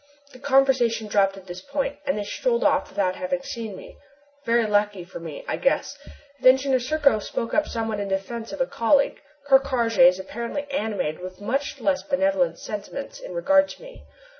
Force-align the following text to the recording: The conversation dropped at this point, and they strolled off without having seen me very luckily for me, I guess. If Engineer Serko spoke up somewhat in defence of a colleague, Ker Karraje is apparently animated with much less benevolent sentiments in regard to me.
The 0.33 0.39
conversation 0.39 1.05
dropped 1.07 1.37
at 1.37 1.45
this 1.45 1.61
point, 1.61 1.97
and 2.07 2.17
they 2.17 2.23
strolled 2.23 2.63
off 2.63 2.89
without 2.89 3.15
having 3.17 3.43
seen 3.43 3.75
me 3.75 3.97
very 4.45 4.65
luckily 4.65 5.03
for 5.03 5.19
me, 5.19 5.45
I 5.47 5.57
guess. 5.57 5.95
If 6.39 6.45
Engineer 6.47 6.79
Serko 6.79 7.19
spoke 7.19 7.53
up 7.53 7.67
somewhat 7.67 7.99
in 7.99 8.07
defence 8.07 8.51
of 8.51 8.61
a 8.61 8.65
colleague, 8.65 9.21
Ker 9.45 9.59
Karraje 9.59 10.07
is 10.07 10.17
apparently 10.17 10.65
animated 10.71 11.19
with 11.21 11.39
much 11.39 11.79
less 11.79 12.01
benevolent 12.01 12.57
sentiments 12.57 13.19
in 13.19 13.35
regard 13.35 13.67
to 13.69 13.83
me. 13.83 14.03